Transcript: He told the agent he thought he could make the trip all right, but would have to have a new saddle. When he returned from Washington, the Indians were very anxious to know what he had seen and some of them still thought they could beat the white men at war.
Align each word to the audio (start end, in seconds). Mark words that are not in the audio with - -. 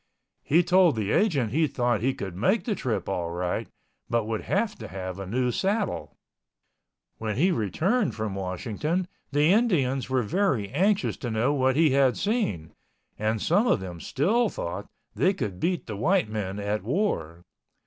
He 0.41 0.63
told 0.63 0.95
the 0.95 1.11
agent 1.11 1.51
he 1.51 1.67
thought 1.67 2.01
he 2.01 2.15
could 2.15 2.35
make 2.35 2.63
the 2.65 2.73
trip 2.73 3.07
all 3.07 3.29
right, 3.29 3.67
but 4.09 4.25
would 4.25 4.41
have 4.45 4.73
to 4.79 4.87
have 4.87 5.19
a 5.19 5.27
new 5.27 5.51
saddle. 5.51 6.17
When 7.19 7.35
he 7.35 7.51
returned 7.51 8.15
from 8.15 8.33
Washington, 8.33 9.07
the 9.31 9.51
Indians 9.53 10.09
were 10.09 10.23
very 10.23 10.69
anxious 10.69 11.17
to 11.17 11.29
know 11.29 11.53
what 11.53 11.75
he 11.75 11.91
had 11.91 12.17
seen 12.17 12.73
and 13.19 13.39
some 13.39 13.67
of 13.67 13.79
them 13.79 13.99
still 14.01 14.49
thought 14.49 14.89
they 15.13 15.35
could 15.35 15.59
beat 15.59 15.85
the 15.85 15.95
white 15.95 16.27
men 16.29 16.57
at 16.57 16.81
war. 16.81 17.43